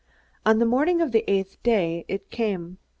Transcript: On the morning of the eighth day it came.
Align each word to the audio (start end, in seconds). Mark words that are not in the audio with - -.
On 0.47 0.57
the 0.57 0.65
morning 0.65 0.99
of 0.99 1.11
the 1.11 1.23
eighth 1.29 1.61
day 1.61 2.05
it 2.07 2.31
came. 2.31 2.79